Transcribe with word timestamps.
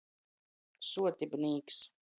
Suotibnīks. 0.89 1.83